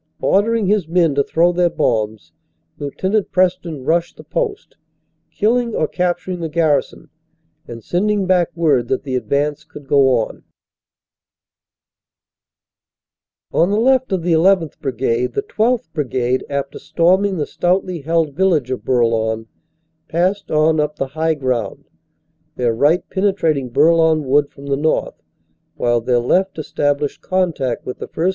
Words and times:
Ordering 0.23 0.65
his 0.65 0.87
men 0.87 1.13
to 1.13 1.23
throw 1.23 1.51
their 1.51 1.69
bombs, 1.69 2.31
Lt. 2.79 3.31
Preston 3.31 3.83
rushed 3.83 4.17
the 4.17 4.23
post, 4.23 4.75
killing 5.29 5.75
or 5.75 5.87
capturing 5.87 6.39
the 6.39 6.49
garrison, 6.49 7.09
and 7.67 7.83
sending 7.83 8.25
back 8.25 8.49
word 8.57 8.87
that 8.87 9.03
the 9.03 9.13
advance 9.15 9.63
could 9.63 9.87
go 9.87 10.09
on. 10.09 10.41
On 13.53 13.69
the 13.69 13.79
left 13.79 14.11
of 14.11 14.23
the 14.23 14.31
llth. 14.33 14.79
Brigade, 14.79 15.33
the 15.35 15.43
12th. 15.43 15.93
Brigade, 15.93 16.43
after 16.49 16.79
storming 16.79 17.37
the 17.37 17.45
stoutly 17.45 18.01
held 18.01 18.33
village 18.35 18.71
of 18.71 18.83
Bourlon, 18.83 19.45
passed 20.07 20.49
on 20.49 20.79
up 20.79 20.95
the 20.95 21.09
high 21.09 21.35
ground, 21.35 21.85
their 22.55 22.73
right 22.73 23.07
penetrating 23.11 23.69
Bourlon 23.69 24.23
Wood 24.23 24.49
from 24.51 24.65
the 24.65 24.75
north, 24.75 25.21
while 25.75 26.01
their 26.01 26.17
left 26.17 26.57
established 26.57 27.21
contact 27.21 27.85
with 27.85 27.99
the 27.99 28.07
1st. 28.07 28.29